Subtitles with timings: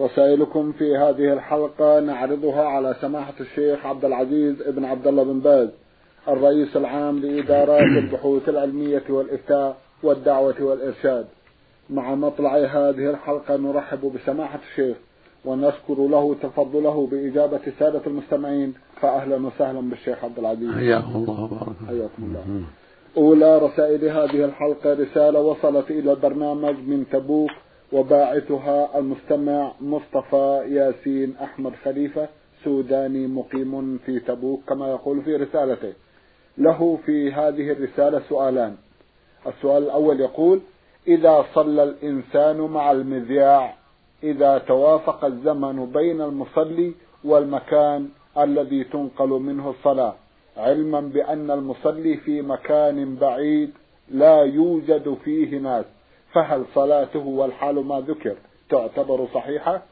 [0.00, 5.68] رسائلكم في هذه الحلقة نعرضها على سماحة الشيخ عبد العزيز ابن عبد الله بن باز
[6.28, 11.26] الرئيس العام لإدارات البحوث العلمية والإفتاء والدعوة والإرشاد.
[11.90, 14.96] مع مطلع هذه الحلقة نرحب بسماحة الشيخ
[15.44, 20.74] ونشكر له تفضله بإجابة سادة المستمعين فأهلا وسهلا بالشيخ عبد العزيز.
[20.74, 22.62] حياكم الله وبارك حياكم الله.
[23.16, 27.50] أولى رسائل هذه الحلقة رسالة وصلت إلى البرنامج من تبوك
[27.92, 32.28] وباعثها المستمع مصطفى ياسين أحمد خليفة
[32.64, 35.92] سوداني مقيم في تبوك كما يقول في رسالته.
[36.58, 38.76] له في هذه الرسالة سؤالان.
[39.46, 40.60] السؤال الأول يقول
[41.08, 43.74] إذا صلى الإنسان مع المذياع
[44.22, 46.92] إذا توافق الزمن بين المصلي
[47.24, 50.14] والمكان الذي تنقل منه الصلاة
[50.56, 53.70] علما بأن المصلي في مكان بعيد
[54.10, 55.84] لا يوجد فيه ناس
[56.34, 58.36] فهل صلاته والحال ما ذكر
[58.68, 59.82] تعتبر صحيحة؟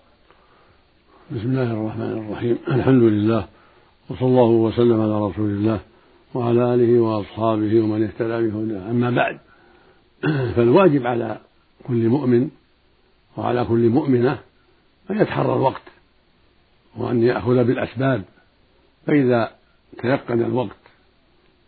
[1.30, 2.58] بسم الله الرحمن الرحيم.
[2.69, 3.48] الحمد لله
[4.10, 5.80] وصلى الله وسلم على رسول الله
[6.34, 8.91] وعلى آله وأصحابه ومن اهتدى بهداه.
[8.91, 9.38] أما بعد
[10.56, 11.38] فالواجب على
[11.88, 12.50] كل مؤمن
[13.36, 14.38] وعلى كل مؤمنة
[15.10, 15.82] أن يتحرى الوقت
[16.97, 18.22] وأن يأخذ بالأسباب.
[19.06, 19.50] فإذا
[19.98, 20.80] تيقن الوقت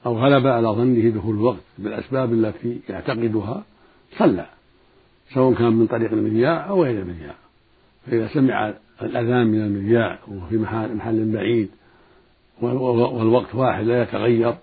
[0.06, 3.64] أو غلب على ظنه دخول الوقت بالأسباب التي يعتقدها
[4.18, 4.46] صلى.
[5.34, 7.34] سواء كان من طريق المذياع أو غير المذياع
[8.06, 11.68] فإذا سمع الأذان من المذياع وفي محل, محل بعيد
[12.62, 14.54] والوقت واحد لا يتغير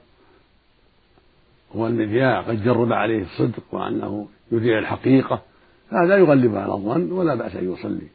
[1.76, 5.42] والمذياع قد جرب عليه الصدق وأنه يذيع الحقيقة
[5.90, 8.08] هذا يغلب على الظن ولا بأس أن يصلي.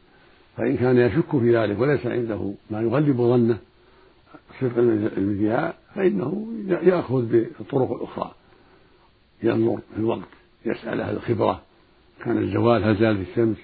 [0.57, 3.57] فإن كان يشك في ذلك وليس عنده ما يغلب ظنه
[4.61, 4.77] صدق
[5.17, 8.31] المذياع فإنه يأخذ بالطرق الأخرى
[9.43, 10.27] ينظر في الوقت
[10.65, 11.61] يسأل أهل الخبرة.
[12.23, 13.57] كان الزوال هل زالت الشمس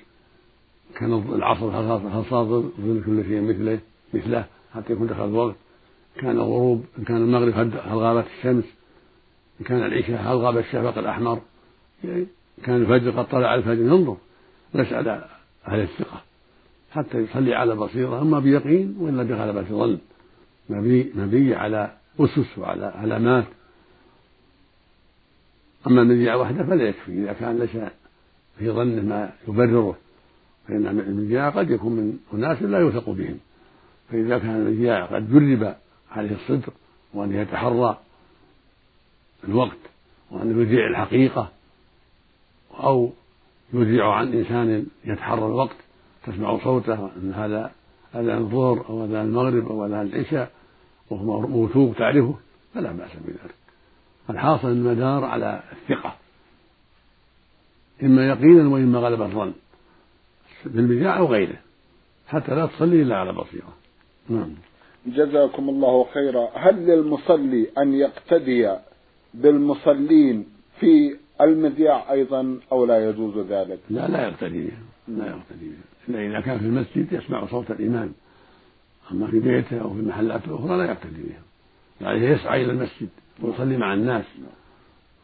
[0.95, 3.79] كان العصر هل ظل كل شيء مثله
[4.13, 5.56] مثله حتى يكون دخل الوقت.
[6.16, 8.63] كان الغروب إن كان المغرب هل غابت الشمس؟
[9.61, 11.41] إن كان العشاء هل غاب الشفق الأحمر؟
[12.03, 12.28] يعني
[12.63, 13.81] كان الفجر قد طلع الفجر.
[13.81, 14.17] ينظر
[14.75, 15.07] ويسأل
[15.67, 16.22] أهل الثقة.
[16.91, 19.97] حتى يصلي على بصيرة أما بيقين وإلا بغلبة ظن
[20.69, 23.45] مبني مبني على أسس وعلى علامات.
[25.88, 27.11] أما المذياع وحده فلا يكفي.
[27.11, 27.91] إذا كان ليس
[28.61, 29.97] في ظنه ما يبرره
[30.67, 33.38] فإن المذياع قد يكون من أناس لا يوثق بهم.
[34.11, 35.75] فإذا كان المذياع قد جرب
[36.11, 36.73] عليه الصدق
[37.13, 37.97] وأن يتحرى
[39.47, 39.77] الوقت
[40.31, 41.49] وأن يذيع الحقيقة
[42.79, 43.11] أو
[43.73, 45.75] يذيع عن إنسان يتحرى الوقت
[46.23, 47.72] تسمع صوته أن هذا
[48.16, 50.51] أذان الظهر أو أذان المغرب أو أذان العشاء
[51.09, 52.35] وهو موثوق تعرفه
[52.73, 53.55] فلا بأس بذلك.
[54.29, 56.20] الحاصل المدار على الثقة.
[58.03, 59.53] إما يقينا وإما غلب الظن.
[60.66, 61.57] بالمذياع أو غيره.
[62.28, 63.73] حتى لا تصلي إلا على بصيرة.
[64.29, 64.53] نعم.
[65.06, 66.50] جزاكم الله خيرا.
[66.53, 68.75] هل للمصلي أن يقتدي
[69.34, 70.45] بالمصلين
[70.79, 76.28] في المذياع أيضا أو لا يجوز ذلك؟ لا لا يقتدي بهم لا يقتدي بهم إلا
[76.28, 78.13] إذا كان في المسجد يسمع صوت الإمام.
[79.11, 81.44] أما في بيته أو في المحلات الأخرى لا يقتدي بهم
[82.01, 83.09] يعني يسعى إلى المسجد
[83.41, 84.25] ويصلي مع الناس.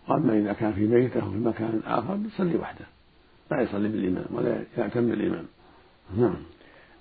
[0.09, 2.85] وأما إذا كان في بيته أو في مكان آخر يصلي وحده.
[3.51, 5.45] لا يصلي بالإمام ولا يعتم بالإمام.
[6.17, 6.35] نعم.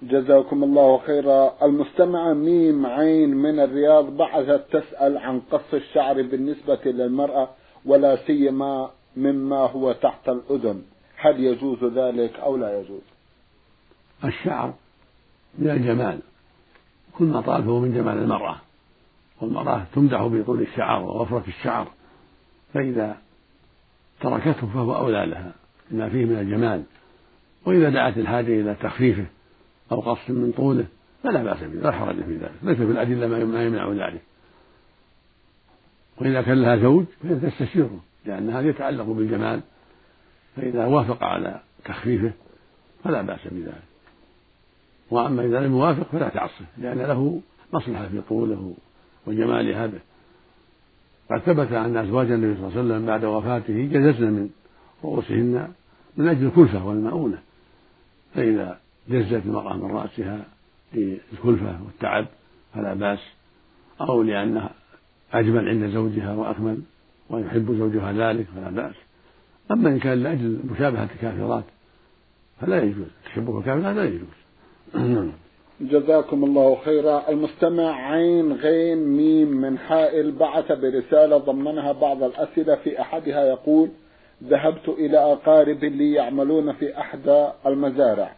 [0.03, 1.53] جزاكم الله خيرا.
[1.63, 7.49] المستمعة ميم عين من الرياض بعثت تسأل عن قص الشعر بالنسبة للمرأة
[7.85, 10.83] ولا سيما مما هو تحت الأذن.
[11.17, 13.03] هل يجوز ذلك أو لا يجوز؟
[14.25, 14.75] الشعر
[15.59, 16.19] من الجمال.
[17.19, 18.57] كل ما طال فهو من جمال المرأة.
[19.41, 21.89] والمرأة تمدح بطول الشعر ووفرة الشعر.
[22.77, 23.17] فإذا
[24.21, 25.53] تركته فهو أولى لها
[25.91, 26.83] لما فيه من الجمال.
[27.67, 29.27] وإذا دعت الحاجة إلى تخفيفه
[29.93, 30.87] أو قص من طوله
[31.23, 32.53] فلا بأس به لا حرج في ذلك.
[32.63, 34.23] ليس في الأدلة ما يمنع ذلك.
[36.21, 39.61] وإذا كان لها زوج فهي تستشيره لأن هذا يتعلق بالجمال.
[40.57, 42.33] فإذا وافق على تخفيفه
[43.05, 43.83] فلا بأس بذلك.
[45.11, 47.41] وأما إذا لم يوافق فلا تعصه لأن له
[47.73, 48.75] مصلحة في طوله
[49.27, 49.99] وجمال هذا
[51.31, 54.51] قد ثبت أن أزواج النبي صلى الله عليه وسلم بعد وفاته جززن من
[55.05, 55.69] رؤوسهن
[56.17, 57.39] من أجل الكلفة والمؤونة.
[58.35, 58.79] فإذا
[59.09, 60.45] جزت المرأة من رأسها
[60.95, 62.27] للكلفة والتعب
[62.75, 63.19] فلا بأس
[64.01, 64.71] أو لأنها
[65.33, 66.83] أجمل عند زوجها وأكمل
[67.31, 68.95] ويحب زوجها ذلك فلا بأس.
[69.71, 71.65] أما إن كان لأجل مشابهة الكافرات
[72.61, 75.29] فلا يجوز تشبه الكافرات لا يجوز.
[75.81, 77.29] جزاكم الله خيرا.
[77.29, 83.91] المستمع عين غين ميم من حائل بعث برسالة ضمنها بعض الأسئلة في أحدها يقول
[84.45, 88.37] ذهبت إلى أقارب لي يعملون في أحدى المزارع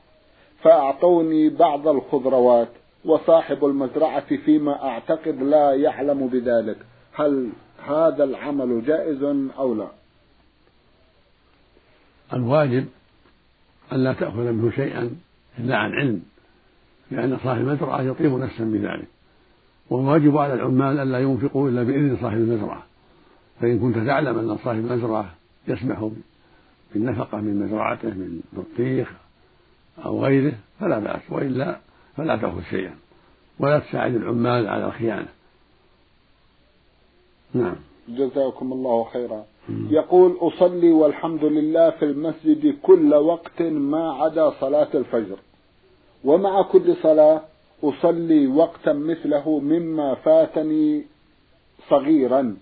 [0.62, 2.68] فأعطوني بعض الخضروات
[3.04, 6.76] وصاحب المزرعة فيما أعتقد لا يعلم بذلك.
[7.12, 7.50] هل
[7.86, 9.22] هذا العمل جائز
[9.58, 9.88] أو لا؟
[12.32, 12.86] الواجب
[13.92, 15.10] أن لا تأخذ منه شيئا
[15.58, 16.22] إلا عن علم.
[17.10, 19.08] لأن صاحب المزرعة يطيب نفسا بذلك.
[19.90, 22.82] والواجب على العمال ألا ينفقوا إلا بإذن صاحب المزرعة.
[23.60, 25.34] فإن كنت تعلم أن صاحب المزرعة
[25.68, 26.10] يسمح
[26.94, 29.12] بالنفقة من مزرعته من بطيخ
[30.04, 31.20] أو غيره فلا بأس.
[31.30, 31.78] وإلا
[32.16, 32.94] فلا تأخذ شيئا.
[33.58, 35.28] ولا تساعد العمال على الخيانة.
[37.54, 37.76] نعم.
[38.08, 39.44] جزاكم الله خيرا.
[39.90, 45.36] يقول أصلي والحمد لله في المسجد كل وقت ما عدا صلاة الفجر.
[46.24, 47.42] ومع كل صلاة
[47.84, 51.04] أصلي وقتا مثله مما فاتني
[51.90, 52.56] صغيرا.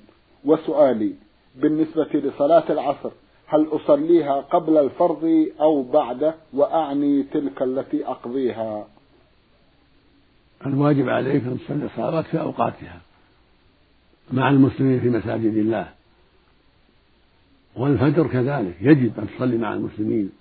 [0.44, 1.12] وسؤالي
[1.56, 3.11] بالنسبة لصلاة العصر
[3.47, 8.87] هل أصليها قبل الفرض أو بعده وأعني تلك التي أقضيها.
[10.67, 13.00] الواجب عليك أن تصلي الصلوات في أوقاتها
[14.32, 15.88] مع المسلمين في مساجد الله.
[17.76, 20.32] والفجر كذلك يجب أن تصلي مع المسلمين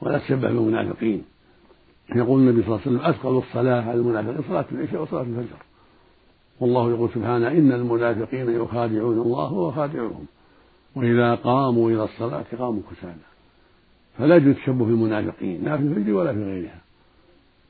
[0.00, 1.24] ولا تشبه بالمنافقين.
[2.14, 5.56] يقول النبي صلى الله عليه وسلم أثقل الصلاة على المنافقين صلاة العشاء وصلاة الفجر.
[6.60, 10.26] والله يقول سبحانه إن المنافقين يخادعون الله وهو خادعهم
[10.94, 13.26] وإذا قاموا إلى الصلاة قاموا كسالى
[14.18, 16.80] فلا يجوز التشبه بالمنافقين لا في الفجر ولا في غيرها.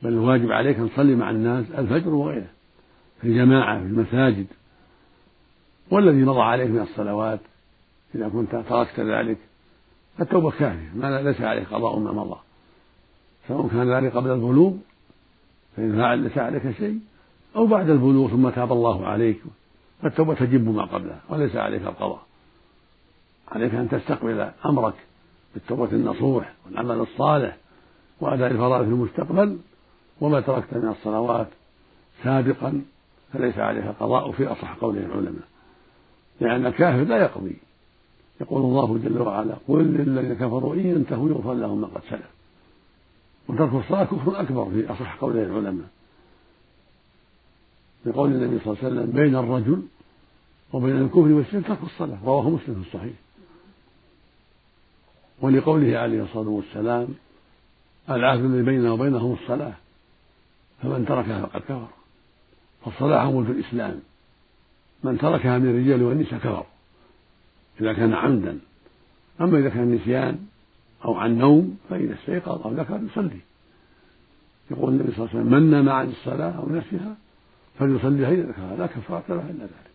[0.03, 2.49] بل الواجب عليك أن تصلي مع الناس الفجر وغيره.
[3.21, 4.47] في الجماعة في المساجد.
[5.91, 7.41] والذي مضى عليك من الصلوات
[8.15, 9.39] إذا كنت تركت ذلك
[10.19, 10.93] فالتوبة كافية.
[10.95, 12.39] ما ليس عليك قضاء ما مضى.
[13.49, 14.73] سواء كان ذلك قبل البلوغ
[15.77, 16.99] فإن فعل ليس عليك شيء
[17.57, 19.43] أو بعد البلوغ ثم تاب الله عليك
[20.03, 22.23] فالتوبة تجب ما قبلها وليس عليك القضاء.
[23.49, 24.95] عليك أن تستقبل أمرك
[25.55, 27.57] بالتوبة النصوح والعمل الصالح
[28.21, 29.59] وأداء الفرائض في المستقبل
[30.21, 31.49] وما تركت من الصلوات
[32.23, 32.83] سابقا
[33.33, 35.47] فليس عليك قضاء في أصح قوله العلماء.
[36.41, 37.57] لأن الكافر لا يقضي.
[38.41, 42.36] يقول الله جل وعلا قل للذين كفروا إن ينتهوا يغفر لهم ما قد سلف.
[43.49, 45.89] وترك الصلاة كفر أكبر في أصح قوله العلماء.
[48.07, 49.83] لقول النبي صلى الله عليه وسلم بين الرجل
[50.73, 53.15] وبين الكفر والشرك ترك الصلاة رواه مسلم في الصحيح.
[55.41, 57.09] ولقوله عليه الصلاة والسلام
[58.11, 59.75] العهد الذي بيننا وبينهم الصلاة
[60.83, 61.89] فمن تركها فقد كفر.
[62.85, 64.01] فالصلاة عمود الإسلام.
[65.05, 66.67] من تركها من الرجال والنساء كفر
[67.81, 68.59] إذا كان عمدا.
[69.41, 70.47] أما إذا كان نسيان
[71.05, 73.41] أو عن نوم فإذا استيقظ أو ذكر يصلي.
[74.71, 77.17] يقول النبي صلى الله عليه وسلم من نام عن الصلاة أو نسيها
[77.79, 78.77] فليصليها إذا ذكرها.
[78.77, 79.91] لا كفارة له إلا ذلك.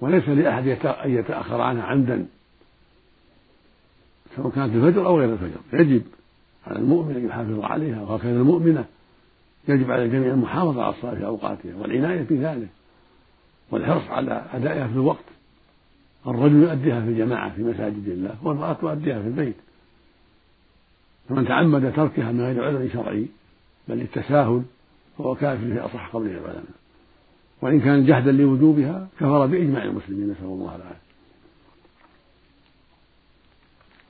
[0.00, 2.26] وليس لأحد أن يتأخر عنها عمدا
[4.36, 5.60] سواء كانت الفجر أو غير الفجر.
[5.72, 6.02] يجب
[6.66, 8.84] على المؤمن أن يحافظ عليها وهكذا المؤمنة
[9.68, 12.68] يجب على الجميع المحافظة على الصلاة في أوقاتها والعناية بذلك
[13.70, 15.24] والحرص على أدائها في الوقت.
[16.26, 19.56] الرجل يؤديها في الجماعة في مساجد الله والمرأة تؤديها في البيت.
[21.28, 23.26] فمن تعمد تركها من غير عذر شرعي
[23.88, 24.62] بل للتساهل
[25.18, 26.64] فهو كافر في أصح قوله العلماء.
[27.62, 31.04] وإن كان جهدا لوجوبها كفر بإجماع المسلمين نسأل الله العافية.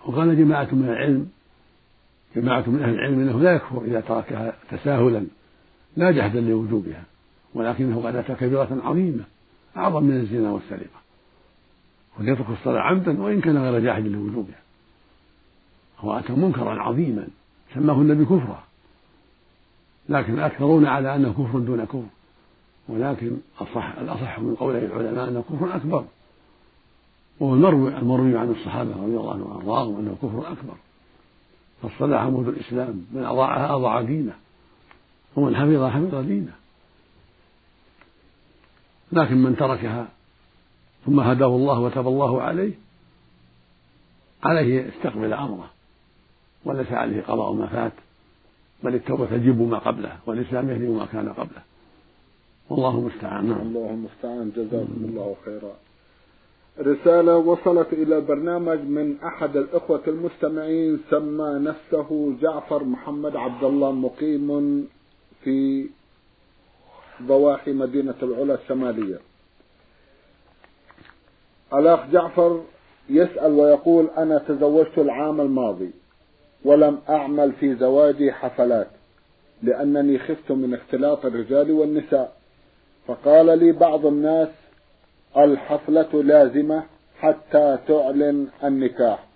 [0.07, 1.29] وقال جماعة من العلم
[2.37, 5.27] جماعة من أهل العلم أنه لا يكفر إذا تركها تساهلا
[5.97, 7.05] لا جهدا لوجوبها
[7.55, 9.25] ولكنه قد أتى كبيرة عظيمة
[9.77, 11.04] أعظم من الزنا والسرقة.
[12.19, 14.59] وليترك الصلاة عمدا وإن كان غير جاحد لوجوبها
[15.99, 17.29] هو أتى منكرا عظيما
[17.75, 18.63] سماه النبي كفرا.
[20.09, 22.05] لكن الأكثرون على أنه كفر دون كفر.
[22.89, 26.05] ولكن الصح الأصح من قوله العلماء أنه كفر أكبر.
[27.41, 30.75] وهو المروي المروي عن الصحابة رضي الله عنهم وأرضاهم أنه كفر أكبر.
[31.83, 34.35] فالصلاة عمود الإسلام من أضاعها أضاع دينه.
[35.37, 36.53] ومن حفظها حفظ دينه.
[39.13, 40.09] لكن من تركها
[41.07, 42.73] ثم هداه الله وتاب الله عليه
[44.43, 45.71] عليه يستقبل أمره
[46.65, 47.93] وليس عليه قضاء ما فات
[48.85, 51.63] بل التوبة تجب ما قبله والإسلام يهدم ما كان قبله.
[52.71, 53.49] والله المستعان.
[53.49, 53.61] نعم.
[53.61, 54.53] الله المستعان.
[54.57, 55.75] جزاكم الله خيرا.
[56.79, 64.89] رسالة وصلت إلى البرنامج من أحد الإخوة المستمعين سمى نفسه جعفر محمد عبد الله مقيم
[65.45, 65.87] في
[67.23, 69.19] ضواحي مدينة العلا الشمالية.
[71.73, 72.63] الأخ جعفر
[73.11, 75.91] يسأل ويقول أنا تزوجت العام الماضي
[76.65, 78.89] ولم أعمل في زواجي حفلات
[79.63, 82.37] لأنني خفت من اختلاط الرجال والنساء.
[83.07, 84.49] فقال لي بعض الناس
[85.37, 86.83] الحفلة لازمة
[87.21, 89.27] حتى تعلن النكاح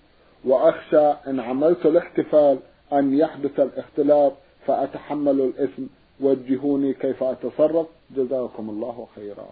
[0.44, 2.58] وأخشى إن عملت الاحتفال
[2.92, 4.32] أن يحدث الاختلاط
[4.66, 5.82] فأتحمل الإثم.
[6.20, 9.47] وجهوني كيف أتصرف؟ جزاكم الله خيرا.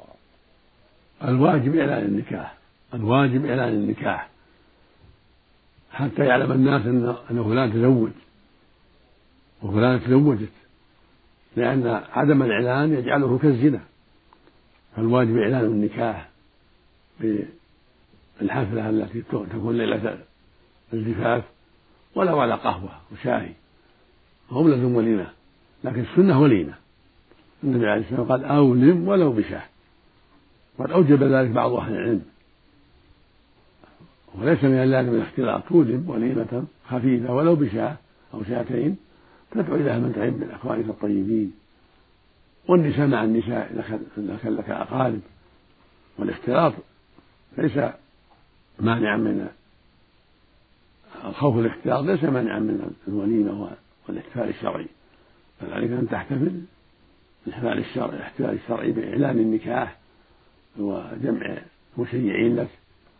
[1.24, 2.65] الواجب إعلان النكاح.
[2.96, 4.28] الواجب إعلان النكاح.
[5.92, 6.86] حتى يعلم الناس
[7.30, 8.10] أن فلان تزوج.
[9.62, 10.52] وفلان تزوجت.
[11.56, 13.80] لأن عدم الإعلان يجعله كالزنا.
[14.96, 16.28] فالواجب إعلان النكاح
[17.20, 20.18] بالحفلة التي تكون ليلة
[20.92, 21.44] الزفاف
[22.14, 23.52] ولو على قهوة وشاي.
[24.50, 25.26] هم لزم وليمة.
[25.84, 26.74] لكن السنة وليمة.
[27.64, 29.62] النبي عليه الصلاة والسلام قال أولم ولو بشاة.
[30.78, 32.35] قد أوجب ذلك بعض أهل العلم.
[34.40, 37.96] وليس من اللازم الاختلاط تولم وليمة خفيفة ولو بشاة
[38.34, 38.96] أو شاتين
[39.50, 41.52] تدعو إلى من تحب من أخوانك الطيبين
[42.68, 43.72] والنساء مع النساء
[44.18, 45.20] إذا كان لك أقارب
[46.18, 46.72] والاختلاط
[47.58, 47.78] ليس
[48.80, 49.48] مانعا من
[51.32, 53.70] خوف الاختلاط ليس مانعا من الوليمة
[54.08, 54.86] والإحتفال الشرعي.
[55.62, 56.60] بل عليك أن تحتفل
[57.44, 59.98] بالإحتفال الشرعي الاحتفال الشرعي بإعلان النكاح
[60.78, 61.58] وجمع
[61.98, 62.68] مشيعين لك.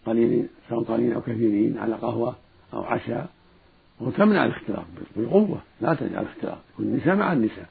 [0.07, 2.37] قليلين سواء قليلين أو كثيرين على قهوة
[2.75, 3.29] أو عشاء.
[4.01, 4.85] وتمنع الاختلاط؟
[5.17, 5.59] بالقوة.
[5.81, 6.59] لا تجعل الاختلاط.
[6.75, 7.69] يكون النساء مع النساء.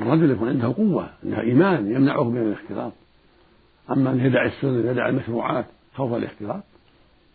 [0.00, 2.92] الرجل يكون عنده قوة عنده إيمان يمنعه من الاختلاط.
[3.90, 6.62] أما أن يدع السنة يدع المشروعات خوف الاختلاط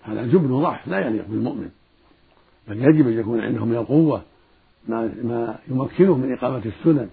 [0.04, 1.70] هذا جبن وضعف لا يليق بالمؤمن.
[2.68, 4.22] بل يجب أن يكون عنده من القوة
[4.88, 7.10] ما ما يمكنه من إقامة السنن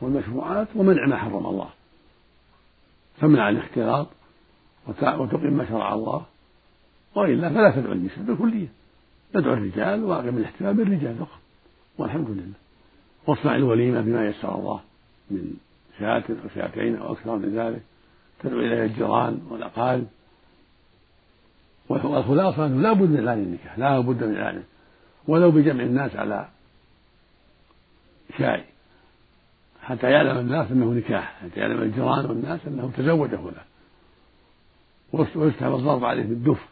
[0.00, 1.68] والمشروعات ومنع ما حرم الله.
[3.20, 4.06] تمنع الاختلاط
[4.88, 6.24] وتقيم ما شرع الله.
[7.14, 8.66] وإلا فلا تدعو النساء بالكلية.
[9.32, 11.38] تدعو الرجال وأقم الاحتفال بالرجال فقط.
[11.98, 12.52] والحمد لله.
[13.26, 14.80] واصنع الوليمة بما يسر الله
[15.30, 15.54] من
[15.98, 17.82] شاة أو شاتين أو أكثر من ذلك.
[18.42, 20.06] تدعو إليها الجيران والأقارب.
[21.88, 23.78] والخلاصة أنه لا بد من إعلان النكاح.
[23.78, 24.64] لا بد من إعلانه
[25.28, 26.48] ولو بجمع الناس على
[28.38, 28.64] شاي.
[29.82, 31.38] حتى يعلم الناس أنه نكاح.
[31.42, 33.64] حتى يعلم الجيران والناس أنه تزوج فلان
[35.36, 36.68] ويستحب الضرب عليه بالدف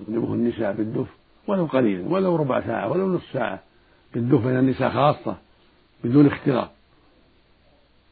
[0.00, 1.08] يضربه النساء بالدف
[1.48, 3.62] ولو قليلا ولو ربع ساعة ولو نصف ساعة
[4.14, 5.36] بالدف بين النساء خاصة
[6.04, 6.70] بدون اختلاط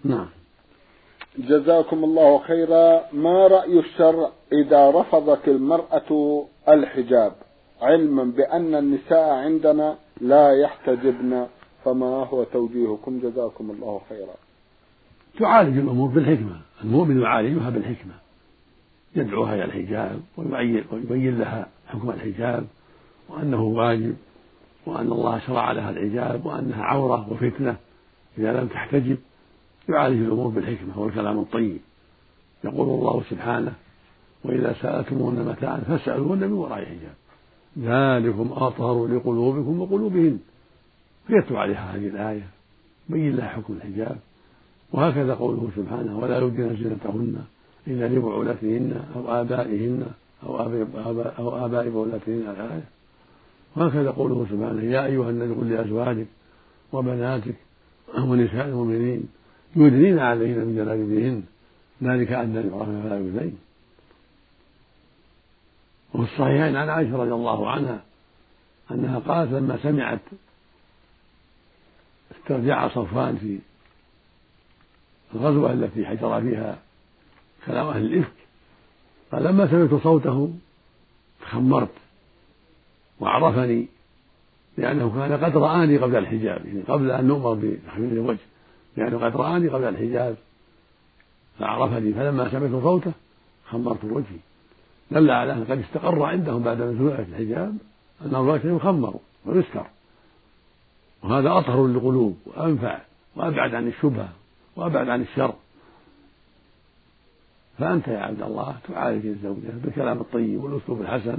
[0.04, 0.28] نعم.
[1.38, 3.02] جزاكم الله خيرا.
[3.12, 7.32] ما رأي الشرع إذا رفضت المرأة الحجاب؟
[7.82, 11.46] علما بأن النساء عندنا لا يحتجبن
[11.84, 14.34] فما هو توجيهكم؟ جزاكم الله خيرا.
[15.38, 16.60] تعالج الأمور بالحكمة.
[16.84, 18.14] المؤمن يعالجها بالحكمة.
[19.16, 22.66] يدعوها إلى الحجاب ويبين لها حكم الحجاب
[23.28, 24.16] وأنه واجب
[24.86, 27.76] وأن الله شرع لها الحجاب وأنها عورة وفتنة
[28.38, 29.18] إذا لم تحتجب
[29.88, 31.78] يعالج الأمور بالحكمة والكلام الطيب.
[32.64, 33.72] يقول الله سبحانه
[34.44, 37.14] وإذا سألتموهن متاعا فاسألوهن من وراء حجاب
[37.78, 40.38] ذلكم أطهر لقلوبكم وقلوبهن.
[41.26, 42.48] فيتلو عليها هذه الآية؟
[43.08, 44.16] بين لها حكم الحجاب.
[44.92, 47.44] وهكذا قوله سبحانه ولا يبدين زينتهن
[47.86, 50.06] إلا لبعولتهن أو آبائهن
[50.42, 52.84] أو آباء أو آباء بعولتهن الآية.
[53.76, 56.26] وهكذا قوله سبحانه يا أيها النبي قل لأزواجك
[56.92, 57.54] وبناتك
[58.18, 59.28] ونساء المؤمنين
[59.76, 61.42] يدنين عليهن من جلابيبهن.
[62.02, 63.58] ذلك أدنى يعرفن فلا يؤذين.
[66.14, 68.02] وفي الصحيحين عن عائشة رضي الله عنها
[68.90, 70.20] أنها قالت لما سمعت
[72.36, 73.58] استرجاع صفوان في
[75.34, 76.78] الغزوة التي حجر فيها
[77.70, 78.32] كلام أهل الإفك
[79.32, 80.52] قال لما سمعت صوته
[81.40, 81.94] تخمرت
[83.20, 83.86] وعرفني
[84.78, 88.38] لأنه كان قد رآني قبل الحجاب يعني قبل أن نؤمر بتحميل الوجه
[88.96, 90.36] لأنه قد رآني قبل الحجاب
[91.58, 93.12] فعرفني فلما سمعت صوته
[93.70, 94.38] خمرت وجهي.
[95.10, 97.76] دل على أن قد استقر عندهم بعد نزول الحجاب
[98.24, 99.14] أن الوجه يخمر
[99.46, 99.86] ويستر
[101.22, 103.00] وهذا أطهر للقلوب وأنفع
[103.36, 104.28] وأبعد عن الشبهة
[104.76, 105.54] وأبعد عن الشر.
[107.80, 111.38] فأنت يا عبد الله تعالج الزوجة بالكلام الطيب والأسلوب الحسن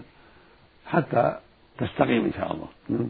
[0.86, 1.38] حتى
[1.78, 2.68] تستقيم إن شاء الله.
[2.90, 3.10] نعم.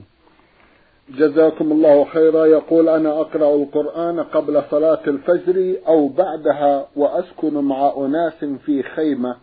[1.09, 2.45] جزاكم الله خيرا.
[2.45, 9.35] يقول أنا أقرأ القرآن قبل صلاة الفجر أو بعدها وأسكن مع أناس في خيمة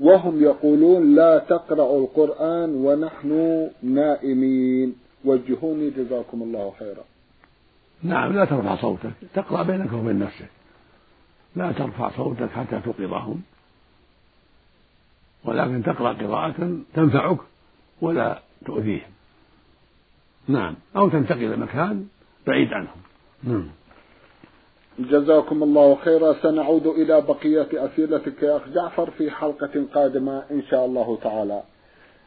[0.00, 3.30] وهم يقولون لا تقرأ القرآن ونحن
[3.82, 4.94] نائمين.
[5.24, 7.04] وجهوني جزاكم الله خيرا.
[8.02, 10.57] نعم لا ترفع صوتك تقرأ بينك وبين نفسك.
[11.56, 13.42] لا ترفع صوتك حتى توقظهم
[15.44, 17.38] ولكن تقرأ قراءة تنفعك
[18.00, 19.10] ولا تؤذيهم.
[20.48, 20.74] نعم.
[20.96, 22.06] أو تنتقل مكان
[22.46, 23.00] بعيد عنهم.
[23.44, 23.68] نعم.
[24.98, 26.32] جزاكم الله خيرا.
[26.42, 31.62] سنعود إلى بقية أسئلتك يا أخ جعفر في حلقة قادمة إن شاء الله تعالى.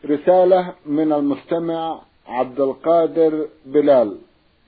[0.06, 4.18] رسالة من المستمع عبد القادر بلال.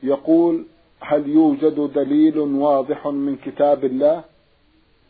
[0.03, 0.65] يقول
[0.99, 4.23] هل يوجد دليل واضح من كتاب الله؟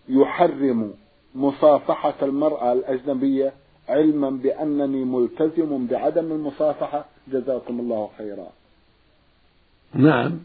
[0.09, 0.93] يحرم
[1.35, 3.53] مصافحة المرأة الأجنبية
[3.89, 7.05] علما بأنني ملتزم بعدم المصافحة.
[7.27, 8.47] جزاكم الله خيرا.
[9.93, 10.39] نعم.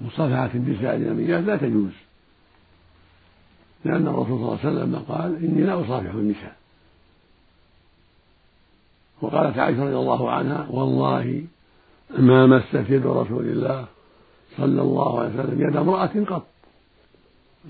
[0.00, 1.92] مصافحة النساء الأجنبيات لا تجوز.
[3.84, 6.56] لأن الرسول صلى الله عليه وسلم قال إني لا أصافح النساء.
[9.22, 11.44] وقالت عائشة رضي الله عنها والله
[12.18, 13.86] ما مست يد رسول الله
[14.56, 16.51] صلى الله عليه وسلم يد امرأة قط.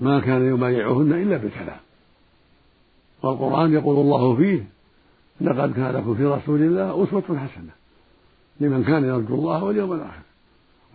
[0.01, 1.79] ما كان يبايعهن إلا بالكلام
[3.23, 4.63] والقرآن يقول الله فيه
[5.41, 7.71] لقد كان لكم في رسول الله أسوة حسنة
[8.59, 10.21] لمن كان يرجو الله واليوم الآخر.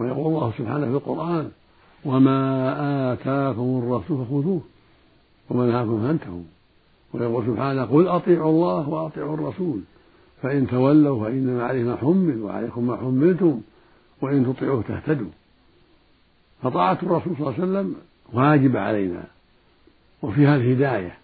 [0.00, 1.50] ويقول الله سبحانه في القرآن
[2.04, 4.60] وما آتاكم الرسول فخذوه
[5.50, 6.42] وما نهاكم فأنتهوا.
[7.14, 9.80] ويقول سبحانه قل أطيعوا الله وأطيعوا الرسول
[10.42, 13.60] فإن تولوا فإنما عليه ما حمل وعليكم ما حملتم
[14.22, 15.30] وإن تطيعوه تهتدوا.
[16.62, 17.94] فطاعة الرسول صلى الله عليه وسلم
[18.32, 19.24] واجبة علينا
[20.22, 21.18] وفيها الهداية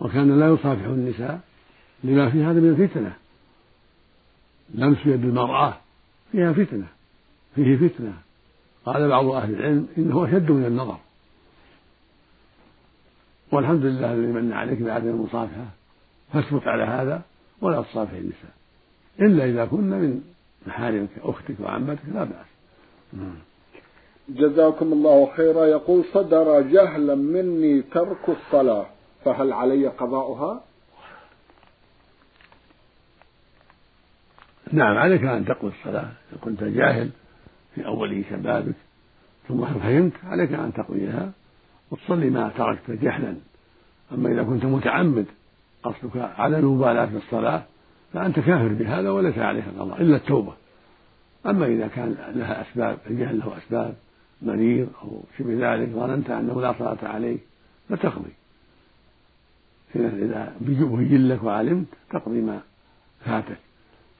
[0.00, 1.40] وكان لا يصافح النساء
[2.04, 3.12] لما في هذا من الفتنة.
[4.74, 5.76] لمس يد المرأة
[6.32, 6.86] فيها فتنة
[7.54, 8.12] فيه فتنة.
[8.84, 10.98] قال بعض أهل العلم إنه أشد من النظر.
[13.52, 15.66] والحمد لله الذي من عليك بعدم المصافحة
[16.32, 17.22] فاثبت على هذا
[17.60, 18.54] ولا تصافح النساء.
[19.20, 20.22] إلا إذا كن من
[20.66, 22.46] محارمك أختك وعمتك لا بأس.
[24.36, 25.66] جزاكم الله خيرا.
[25.66, 28.86] يقول صدر جهلا مني ترك الصلاة
[29.24, 30.60] فهل علي قضاؤها؟
[34.72, 36.08] نعم عليك أن تقضي الصلاة.
[36.32, 37.10] إن كنت جاهل
[37.74, 38.74] في أول شبابك
[39.48, 41.32] ثم فهمت عليك أن تقضيها
[41.90, 43.36] وتصلي ما تركت جهلا.
[44.12, 45.26] أما إذا كنت متعمد
[45.82, 47.62] قصدك على المبالاة بالصلاة
[48.12, 50.52] فأنت كافر بهذا وليس عليك قضاء إلا التوبة.
[51.46, 53.94] أما إذا كان لها أسباب الجهل له أسباب
[54.42, 57.38] مريض أو شبه ذلك ظننت أنه لا صلاة عليه
[57.88, 58.32] فتقضي.
[59.96, 62.60] إذا بين لك وعلمت تقضي ما
[63.24, 63.58] فاتك.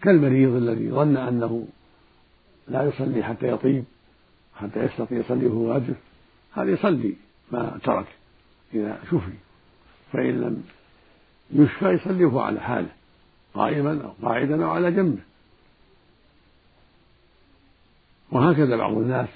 [0.02, 1.66] كالمريض الذي ظن أنه
[2.68, 3.84] لا يصلي حتى يطيب
[4.56, 5.96] حتى يستطيع يصلي وهو واجب
[6.52, 7.14] هذا يصلي
[7.52, 8.06] ما ترك
[8.74, 9.32] إذا شفي.
[10.12, 10.62] فإن لم
[11.52, 12.88] يشفى يصلي وهو على حاله
[13.54, 15.22] قائما أو قاعدا أو على جنبه
[18.32, 19.28] وهكذا بعض الناس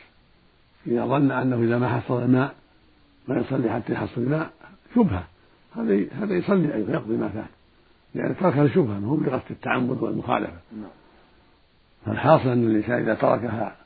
[0.87, 2.55] إذا ظن أنه إذا ما حصل الماء
[3.29, 4.51] ما يصلي حتى يحصل الماء
[4.95, 5.25] شبهة.
[5.77, 7.51] هذا هذا يصلي أيضا يقضي ما فات.
[8.15, 10.59] لأن تركها شبهة ما هو بقصد التعمد والمخالفة.
[10.73, 10.91] نعم.
[12.07, 13.77] فالحاصل أن الإنسان إذا تركها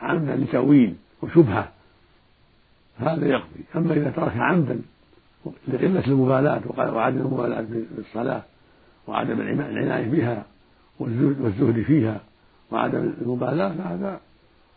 [0.00, 1.68] عمدا لتأويل وشبهة
[2.98, 3.64] هذا يقضي.
[3.76, 4.80] أما إذا تركها عمدا
[5.68, 8.42] لقلة المبالاة وعدم المبالاة بالصلاة
[9.06, 10.44] وعدم العناية بها
[11.00, 12.20] والزهد فيها
[12.70, 14.20] وعدم المبالاة فهذا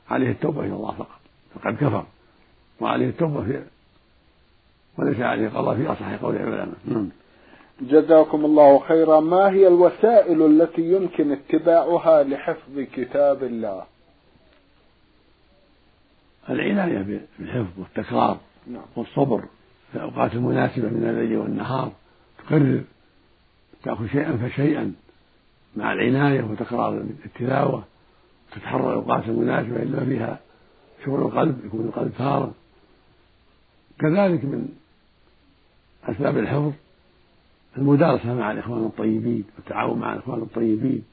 [0.09, 1.20] عليه التوبة إلى الله فقط.
[1.55, 2.05] فقد كفر.
[2.79, 3.63] وعليه التوبة في
[4.97, 6.75] وليس عليه قضاء في أصح قول العلماء.
[6.85, 7.09] نعم.
[7.81, 9.19] جزاكم الله خيرا.
[9.19, 13.83] ما هي الوسائل التي يمكن اتباعها لحفظ كتاب الله؟
[16.49, 18.37] العناية بالحفظ والتكرار
[18.67, 18.85] نعم.
[18.95, 19.43] والصبر.
[19.91, 21.91] في الأوقات المناسبة من الليل والنهار
[22.37, 22.83] تكرر
[23.83, 24.93] تأخذ شيئا فشيئا
[25.75, 27.83] مع العناية وتكرار التلاوة.
[28.51, 30.39] تتحرى الأوقات المناسبة إلا فيها
[31.05, 32.51] شغل القلب يكون القلب فارغ.
[33.99, 34.69] كذلك من
[36.03, 36.71] أسباب الحفظ
[37.77, 41.03] المدارسة مع الإخوان الطيبين والتعاون مع الإخوان الطيبين.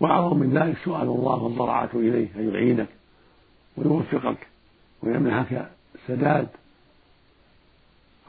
[0.00, 2.88] وأعظم من ذلك سؤال الله والضرعة إليه أن يعينك
[3.76, 4.46] ويوفقك
[5.02, 6.48] ويمنحك السداد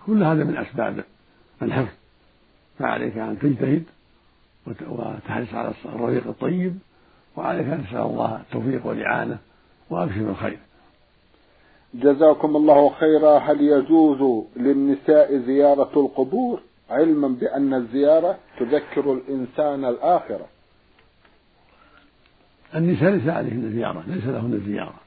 [0.06, 1.04] كل هذا من أسباب
[1.62, 1.94] الحفظ.
[2.80, 3.84] فعليك أن تجتهد
[4.68, 6.80] وتحرص على الرفيق الطيب
[7.36, 9.40] وعليك أن تسأل الله التوفيق والإعانة.
[9.90, 10.60] وأبشر بالخير
[11.94, 13.38] جزاكم الله خيرا.
[13.38, 20.46] هل يجوز للنساء زيارة القبور؟ علما بأن الزيارة تذكر الإنسان الآخرة.
[22.76, 25.00] النساء ليس عليهن زيارة ليس لهن زيارة.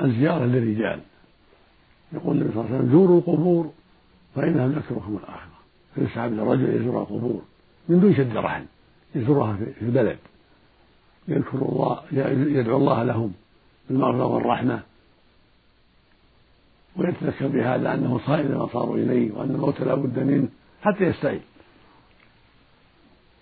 [0.00, 1.00] الزيارة للرجال.
[2.12, 3.70] يقول النبي صلى الله عليه وسلم زوروا القبور
[4.34, 5.60] فإنها تذكركم الآخرة.
[5.94, 7.42] فيسحب الرجل يزور القبور
[7.88, 8.64] من دون شد رحل
[9.14, 10.18] يزورها في البلد.
[11.28, 12.02] يذكر الله
[12.58, 13.32] يدعو الله لهم.
[13.90, 14.82] بالمغفرة والرحمة.
[16.96, 20.48] ويتذكر بهذا أنه صار إلى ما صاروا إليه وأن الموت لا بد منه
[20.82, 21.40] حتى يستعين.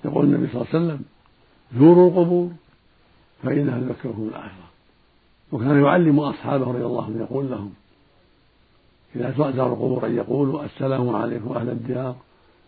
[0.04, 1.04] يقول النبي صلى الله عليه وسلم
[1.78, 2.50] زوروا القبور
[3.42, 4.68] فإنها تذكركم الآخرة
[5.52, 7.72] وكان يعلم أصحابه رضي الله عنهم يقول لهم
[9.16, 12.16] إذا زاروا القبور أن يقولوا السلام عليكم أهل الديار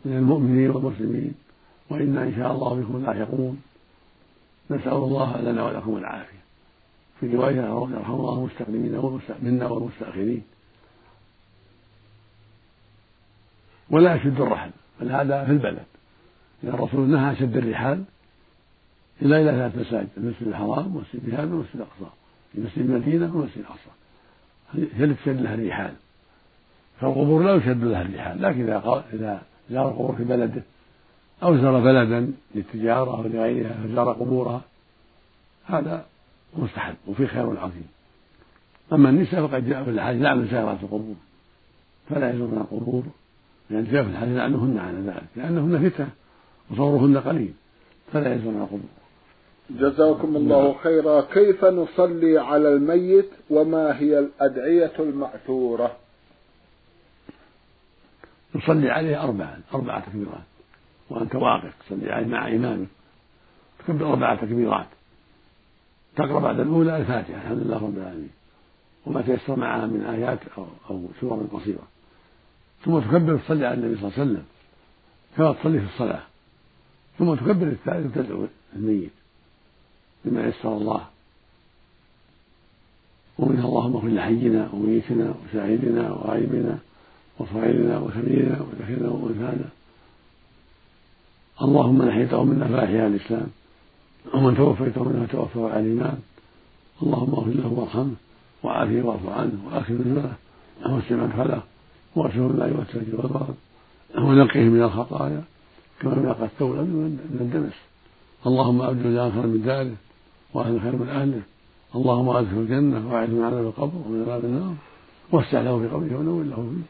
[0.05, 1.35] من المؤمنين والمسلمين
[1.91, 3.63] وإنا إن شاء الله بكم لاحقون.
[4.71, 6.41] نسأل الله لنا ولكم العافية.
[7.21, 8.93] في رواية يرحم الله المستقدمين
[9.43, 10.43] منا والمستأخرين.
[13.91, 15.85] ولا يشد الرحل بل هذا في البلد.
[16.63, 18.05] لأن الرسول نهى شد الرحال
[19.23, 22.15] إلا إلى ثلاث مساجد المسجد الحرام والمسجد بهذا والمسجد الأقصى.
[22.55, 23.91] المسجد المدينة والمسجد الأقصى.
[24.95, 25.95] هي تشد لها الرحال.
[27.01, 30.63] فالقبور لا يشد لها الرحال لكن إذا إذا زار القبور في بلده
[31.43, 34.61] أو زار بلدا للتجارة أو لغيرها فزار قبورها
[35.65, 36.07] هذا
[36.57, 37.89] مستحب وفيه خير عظيم.
[38.93, 41.15] أما النساء فقد جاء في الحديث لعن زائرات القبور.
[42.09, 43.03] فلا يزورن القبور
[43.71, 46.09] لأن جاء في الحديث لعنهن على ذلك لأنهن فتنة
[46.71, 47.53] وصورهن قليل.
[48.13, 48.81] فلا يزورن القبور
[49.71, 51.21] جزاكم الله خيرا.
[51.21, 55.97] كيف نصلي على الميت؟ وما هي الأدعية المأثورة؟
[58.55, 60.45] نصلي عليه أربعا أربع تكبيرات.
[61.11, 62.89] وأنت واقف تصلي عليه مع إمامك.
[63.79, 64.87] تكبر أربع تكبيرات.
[66.17, 68.31] تقرأ بعد الأولى الفاتحة الحمد لله رب العالمين.
[69.07, 71.89] وما تيسر معها من آيات أو, أو سور قصيرة.
[72.85, 74.45] ثم تكبر تصلي على النبي صلى الله عليه وسلم.
[75.37, 76.23] كما تصلي في الصلاة.
[77.19, 78.47] ثم تكبر الثالث وتدعو
[78.77, 79.11] الميت
[80.25, 81.07] بما يسر الله.
[83.39, 86.79] ومنها اللهم اغفر لحينا وميتنا وشاهدنا وغائبنا
[87.39, 89.69] وصغيرنا وكبيرنا وذكرنا وأنثانا.
[91.63, 93.51] اللهم من احييته منا فاحيا الإسلام.
[94.35, 96.19] ومن توفيته منا توفى على الايمان
[97.03, 98.15] اللهم اغفر له وارحمه
[98.63, 100.35] وعافيه واعف عنه واكرم نزله
[100.87, 101.63] ووسع مدخله
[102.17, 103.55] وارسله الماء والثلج والبرد
[104.19, 105.43] ونقه من الخطايا
[106.01, 107.73] كما ينقى الثوب من الدنس.
[108.47, 109.97] اللهم أبدل خيرا من داره
[110.55, 111.43] واهل خير من أهله.
[111.95, 114.75] اللهم ادخله الجنة واعذ من عذاب القبر ومن عذاب النار.
[115.33, 116.87] واسع له في قبره ونور له فيه.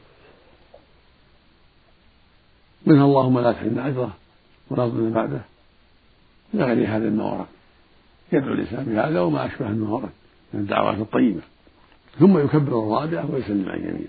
[2.86, 4.12] منها اللهم لا تحرمنا أجره
[4.70, 5.42] ولا تضلنا بعده.
[6.54, 7.46] إلى غير هذا المورد
[8.32, 10.10] يدعو الإنسان بهذا وما أشبه المورد
[10.54, 11.40] من الدعوات الطيبة.
[12.18, 14.08] ثم يكبر الرابعه ويسلم عن يمينه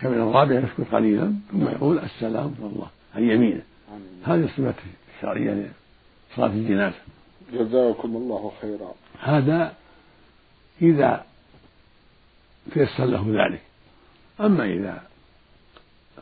[0.00, 3.62] كبر الرابعه يسكت قليلا ثم يقول السلام الله عن يمينه
[4.24, 4.74] هذه الصفه
[5.16, 5.70] الشرعية
[6.32, 6.96] لصلاة الجنازة.
[7.52, 8.94] جزاكم الله خيرا.
[9.20, 9.74] هذا
[10.82, 11.24] إذا
[12.72, 13.62] تيسر له ذلك.
[14.40, 15.02] أما إذا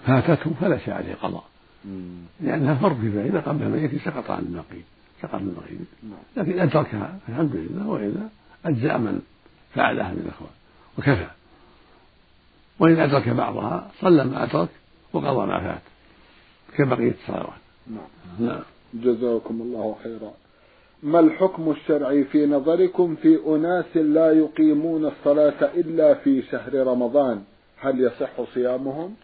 [0.06, 1.44] فاتته فلا شيء عليه قضاء.
[2.40, 4.80] لأنها فرض كفاية إذا قبل الميت سقط عن الباقي
[5.22, 6.18] سقط عن الباقي نعم.
[6.36, 8.28] لكن أدركها الحمد لله وإذا
[8.64, 9.20] أجزاء من
[9.74, 10.50] فعلها من الإخوان.
[10.98, 11.30] وكفى.
[12.78, 14.68] وإن أدرك بعضها صلى ما أدرك
[15.12, 15.82] وقضى ما فات
[16.78, 17.60] كبقية الصلوات.
[17.86, 18.48] نعم.
[18.48, 18.62] نعم.
[18.94, 20.32] جزاكم الله خيرا.
[21.02, 27.42] ما الحكم الشرعي في نظركم في أناس لا يقيمون الصلاة إلا في شهر رمضان؟
[27.80, 29.14] هل يصح صيامهم؟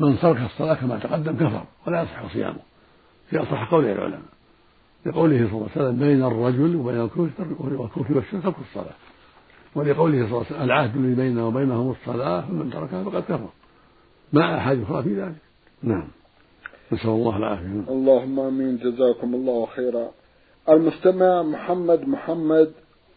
[0.00, 2.60] من ترك الصلاة كما تقدم كفر ولا يصح صيامه.
[3.30, 4.33] في أصح قول العلماء.
[5.06, 7.22] لقوله صلى الله عليه وسلم بين الرجل وبين الكفر
[8.16, 8.94] والشرك ترك الصلاة.
[9.74, 13.48] ولقوله صلى الله عليه وسلم العهد الذي بيننا وبينهم الصلاة فمن تركها فقد كفر.
[14.32, 15.34] مع أحد أخرى في ذلك.
[15.82, 16.08] نعم.
[16.92, 17.84] نسأل الله العافية.
[17.88, 18.76] اللهم آمين.
[18.76, 20.10] جزاكم الله خيرا.
[20.68, 22.72] المستمع محمد محمد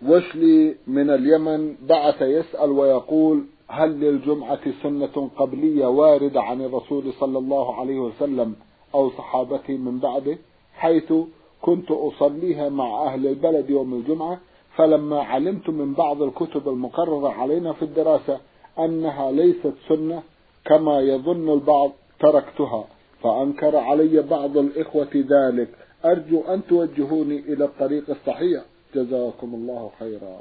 [0.06, 7.80] وشلي من اليمن بعث يسأل ويقول هل للجمعة سنة قبلية واردة عن الرسول صلى الله
[7.80, 8.56] عليه وسلم
[8.96, 10.38] أو صحابته من بعده؟
[10.74, 11.14] حيث
[11.62, 14.40] كنت أصليها مع أهل البلد يوم الجمعة
[14.78, 18.40] فلما علمت من بعض الكتب المقررة علينا في الدراسة
[18.80, 20.24] أنها ليست سنة
[20.66, 22.86] كما يظن البعض تركتها.
[23.24, 25.70] فأنكر علي بعض الإخوة ذلك.
[26.06, 28.64] أرجو أن توجهوني إلى الطريق الصحيح.
[28.96, 30.40] جزاكم الله خيرا.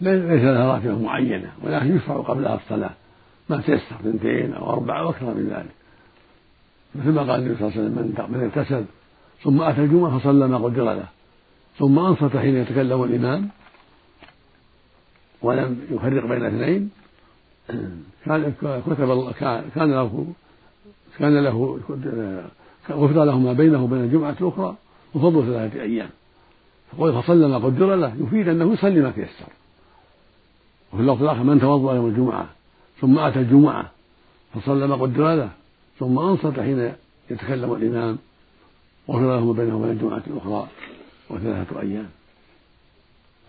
[0.00, 2.90] ليس لها راتبة معينة ولكن يشرع قبلها الصلاة.
[3.48, 5.74] ما تيسر اثنتين أو أربعة أو أكثر من ذلك.
[6.94, 8.84] مثل ما قال النبي صلى الله عليه وسلم من اغتسل
[9.42, 11.04] ثم أتى الجمعة فصلى ما قدر له.
[11.78, 13.48] ثم أنصت حين يتكلم الإمام
[15.42, 16.90] ولم يفرق بين اثنين.
[18.24, 18.52] كان
[18.86, 19.32] كتب
[19.74, 20.26] كان له
[21.18, 21.80] كان له
[22.90, 24.76] غفر له ما بينه وبين الجمعة الأخرى
[25.14, 26.10] وفضل ثلاثة أيام.
[26.92, 28.14] فقول فصلى ما قدر له.
[28.20, 29.52] يفيد أنه يصلي ما تيسر.
[30.92, 32.46] وفي اللفظ الآخر من توضأ يوم الجمعة.
[33.00, 33.90] ثم أتى الجمعة
[34.54, 35.50] فصلى ما قدر له.
[35.98, 36.92] ثم أنصت حين
[37.30, 38.18] يتكلم الإمام
[39.10, 40.68] غفر له ما بينه وبين الجمعة الأخرى
[41.30, 42.08] وثلاثة أيام.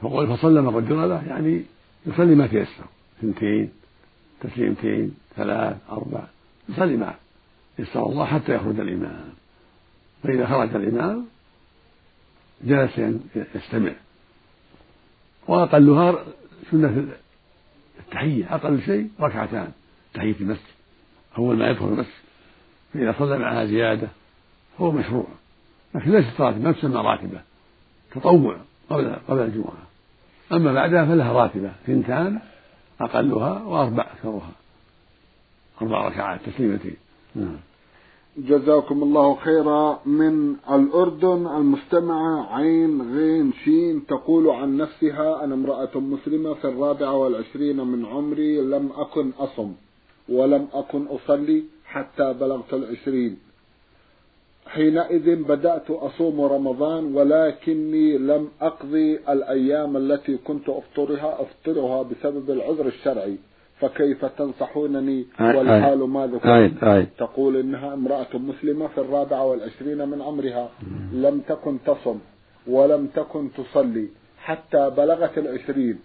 [0.02, 1.64] فقول فصلى ما قدر له يعني
[2.06, 2.86] يصلي ما تيسر.
[3.20, 3.72] اثنتين
[4.42, 6.24] تسليمتين ثلاث أربع
[6.70, 7.16] يصلي معه.
[7.80, 9.30] يسر الله حتى يخرج الإمام.
[10.24, 11.26] فإذا خرج الإمام
[12.64, 13.02] جلس
[13.56, 13.92] يستمع.
[15.48, 16.26] وأقلها
[16.72, 17.08] سنة
[18.00, 19.72] التحية أقل شيء ركعتان.
[20.14, 20.64] تحية المسجد
[21.38, 22.14] أول ما يدخل المسجد.
[22.94, 24.08] فإذا صلى معها زيادة
[24.78, 25.28] فهو مشروع.
[25.96, 27.42] لكن ليست راتبة ما تسمى راتبة.
[28.16, 28.58] تطوع
[28.90, 29.88] قبل قبل الجمعة.
[30.52, 31.72] أما بعدها فلها راتبة.
[31.88, 32.40] ثنتان
[33.02, 34.52] أقلها وأربع أكثرها.
[35.82, 36.96] أربع ركعات تسليمتين
[37.36, 37.58] نعم.
[38.38, 40.00] جزاكم الله خيرا.
[40.06, 47.78] من الأردن المستمعة عين غين شين تقول عن نفسها أنا امرأة مسلمة في الرابعة والعشرين
[47.78, 49.74] من عمري لم أكن أصم
[50.30, 53.38] ولم أكن أصلي حتى بلغت العشرين.
[54.74, 63.38] حينئذ بدأت أصوم رمضان ولكني لم أقضي الأيام التي كنت أفطرها أفطرها بسبب العذر الشرعي.
[63.80, 66.46] فكيف تنصحونني؟ والحال ما ذكرت
[67.18, 70.70] تقول إنها امرأة مسلمة في الرابعة والعشرين من عمرها.
[71.14, 72.20] لم تكن تصم
[72.68, 76.00] ولم تكن تصلي حتى بلغت العشرين.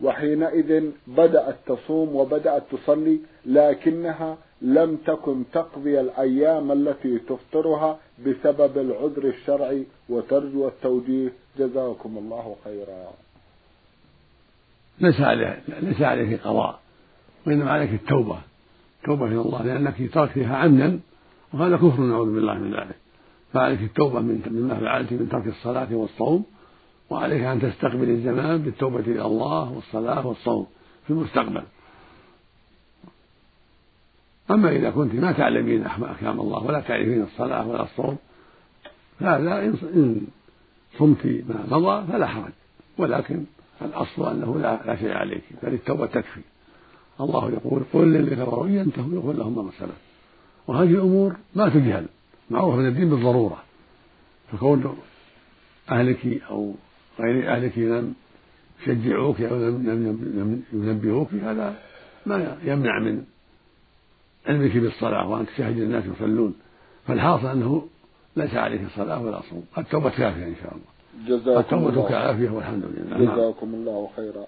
[0.00, 9.84] وحينئذ بدأت تصوم وبدأت تصلي لكنها لم تكن تقضي الأيام التي تفطرها بسبب العذر الشرعي
[10.08, 11.32] وترجو التوجيه.
[11.58, 13.12] جزاكم الله خيرا.
[15.00, 16.80] ليس عليه ليس عليك قضاء
[17.46, 18.38] وإنما عليك التوبة.
[19.04, 21.00] توبة إلى الله لأنك تركتها عمدا
[21.54, 22.96] وهذا كفر نعوذ بالله من ذلك.
[23.52, 26.44] فعليك التوبة من مما فعلت من ترك الصلاة والصوم
[27.10, 30.66] وعليك أن تستقبل الزمان بالتوبة إلى الله والصلاة والصوم
[31.04, 31.62] في المستقبل.
[34.50, 38.16] أما إذا كنت ما تعلمين أحكام الله ولا تعرفين الصلاة ولا الصوم
[39.20, 40.20] فهذا إن
[40.98, 42.52] صمت ما مضى فلا حرج.
[42.98, 43.44] ولكن
[43.82, 46.40] الأصل أنه لا, لا شيء عليك بل التوبة تكفي.
[47.20, 49.98] الله يقول قل للذين كفروا إن ينتهوا يغفر لهم ما سلف
[50.66, 52.06] وهذه الأمور ما تجهل.
[52.50, 53.62] معروفة من الدين بالضرورة.
[54.52, 54.96] فكون
[55.90, 56.74] أهلك أو
[57.20, 58.14] غير أهلك لم
[58.82, 61.74] يشجعوك أو لم ينبهوك هذا
[62.26, 63.24] ما يمنع من
[64.46, 66.54] علمك بالصلاة وأن تشاهد الناس يصلون.
[67.06, 67.88] فالحاصل أنه
[68.36, 71.38] ليس عليك صلاة ولا صوم التوبة كافية إن شاء الله.
[71.38, 73.34] جزاكم التوبة كافية والحمد لله.
[73.34, 74.46] جزاكم الله خيرا.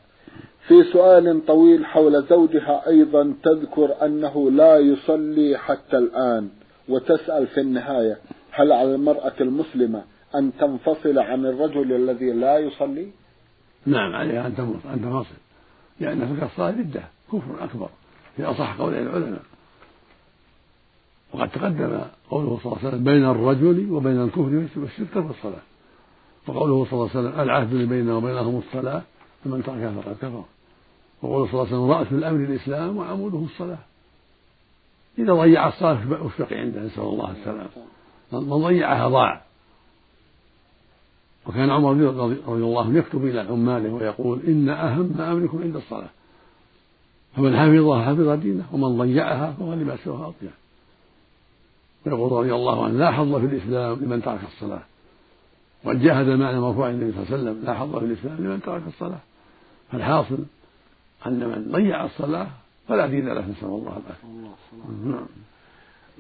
[0.69, 6.49] في سؤال طويل حول زوجها أيضا تذكر أنه لا يصلي حتى الآن.
[6.89, 8.19] وتسأل في النهاية
[8.51, 10.03] هل على المرأة المسلمة
[10.35, 13.09] أن تنفصل عن الرجل الذي لا يصلي؟
[13.87, 15.35] نعم عليها أن تنفصل.
[16.01, 17.03] لأن فك الصلاة ردة
[17.33, 17.89] كفر أكبر.
[18.37, 19.43] في أصح قول العلماء.
[21.43, 22.01] وقد تقدم
[22.31, 25.63] قوله صلى الله عليه وسلم بين الرجل وبين الكفر والشرك في الصلاة
[26.47, 29.03] وقوله صلى الله عليه وسلم العهد بيننا وبينهم الصلاة
[29.45, 30.45] فمن تركها فقد كفر.
[31.23, 33.79] وقوله صلى الله عليه وسلم رأس الأمر الإسلام وعموده الصلاة.
[35.19, 36.05] إذا ضيع الصلاة
[36.39, 37.69] بقي عنده نسأل الله السلامة.
[38.33, 39.43] من ضيعها ضاع.
[41.47, 46.11] وكان عمر رضي الله عنه يكتب إلى عماله ويقول إن أهم أمركم عند الصلاة.
[47.37, 50.33] فمن حفظها حفظ دينه ومن ضيعها فهو لما سواها
[52.07, 54.83] ويقول رضي الله عنه لا حظ في الإسلام لمن ترك الصلاة.
[55.85, 58.83] وقد جاء هذا المعنى النبي صلى الله عليه وسلم لا حظ في الإسلام لمن ترك
[58.87, 59.21] الصلاة.
[59.93, 60.39] فالحاصل
[61.27, 62.47] أن من ضيع الصلاة
[62.89, 64.29] فلا دين له نسأل الله العافية.
[65.05, 65.27] نعم.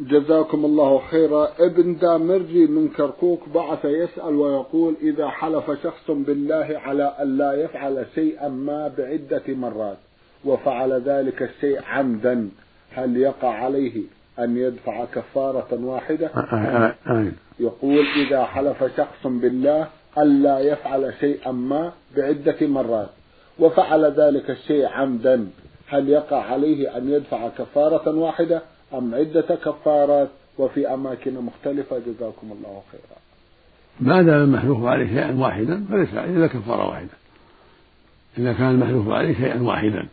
[0.00, 1.48] جزاكم الله خيرا.
[1.58, 8.06] ابن دامرجي من كركوك بعث يسأل ويقول إذا حلف شخص بالله على أن لا يفعل
[8.14, 9.98] شيئا ما بعدة مرات
[10.44, 12.48] وفعل ذلك الشيء عمدا
[12.90, 14.02] هل يقع عليه؟
[14.38, 16.30] أن يدفع كفارة واحدة.
[17.60, 23.08] يقول إذا حلف شخص بالله ألا يفعل شيئا ما بعدة مرات
[23.58, 25.48] وفعل ذلك الشيء عمدا
[25.88, 28.62] هل يقع عليه أن يدفع كفارة واحدة
[28.94, 31.98] أم عدة كفارات؟ وفي أماكن مختلفة.
[31.98, 33.18] جزاكم الله خيرا.
[34.00, 37.08] ما دام المحلوف عليه شيئا واحدا فليس عليه إلا كفارة واحدة.
[38.38, 40.08] إذا كان المحلوف عليه شيئا واحدا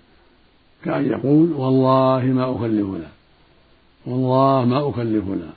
[0.86, 3.08] كأن يقول والله ما أكلفنا
[4.05, 5.49] والله ما أكلفنا.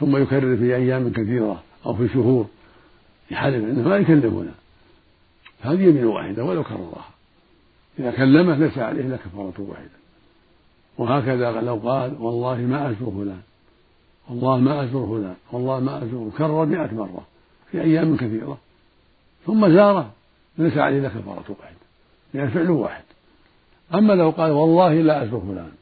[0.00, 2.46] ثم يكرر في أيام كثيرة أو في شهور
[3.30, 4.54] يحلف أنه ما يكلفنا.
[5.60, 7.08] هذه يمين واحدة ولو كررها
[7.98, 9.96] إذا كلمه ليس عليه إلا كفارة واحدة.
[10.98, 13.40] وهكذا لو قال والله ما أزور فلان.
[14.28, 15.34] والله ما أزور فلان.
[15.52, 16.30] والله ما أزور.
[16.38, 17.26] كرر مئة مرة
[17.70, 18.58] في أيام كثيرة.
[19.46, 20.10] ثم زاره.
[20.58, 21.76] ليس عليه إلا كفارة واحدة.
[22.34, 23.04] لأن فعل واحد.
[23.94, 25.72] أما لو قال والله لا أزور فلان.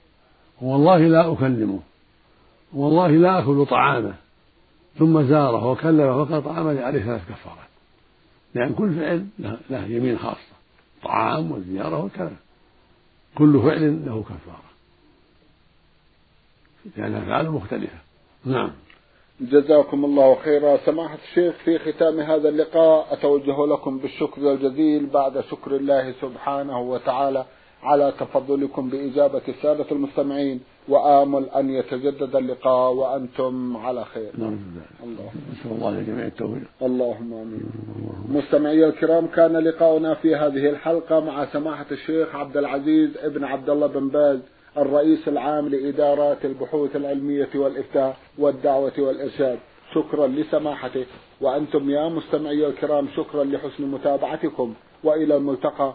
[0.64, 1.80] والله لا أكلمه.
[2.72, 4.14] والله لا أكل طعامه.
[4.98, 7.68] ثم زاره وكلمه وكل طعامه عليه ثلاث كفارات.
[8.54, 9.26] لأن كل فعل
[9.70, 10.54] له يمين خاصة.
[11.02, 12.36] طعام والزيارة والكلام
[13.38, 14.64] كل فعل له كفارة.
[16.96, 17.98] لأن أفعال مختلفة.
[18.44, 18.70] نعم.
[19.40, 20.76] جزاكم الله خيرا.
[20.86, 27.44] سماحة الشيخ في ختام هذا اللقاء أتوجه لكم بالشكر الجزيل بعد شكر الله سبحانه وتعالى.
[27.84, 34.30] على تفضلكم بإجابة السادة المستمعين وآمل أن يتجدد اللقاء وأنتم على خير.
[34.38, 34.58] نعم.
[35.04, 36.62] الله نسأل الله لجميع التوفيق.
[36.82, 37.62] اللهم آمين.
[38.28, 43.86] مستمعي الكرام كان لقاؤنا في هذه الحلقة مع سماحة الشيخ عبد العزيز ابن عبد الله
[43.86, 44.38] بن باز
[44.78, 49.58] الرئيس العام لإدارات البحوث العلمية والإفتاء والدعوة والإرشاد.
[49.94, 51.06] شكرا لسماحته.
[51.40, 54.74] وأنتم يا مستمعي الكرام شكرا لحسن متابعتكم.
[55.04, 55.94] وإلى الملتقى.